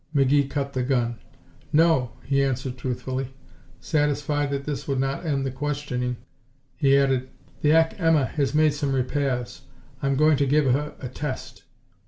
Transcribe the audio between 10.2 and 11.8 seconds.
to give her a test."